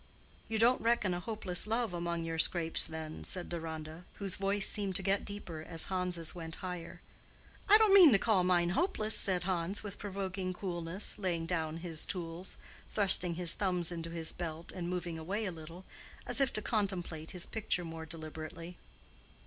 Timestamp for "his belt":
14.09-14.71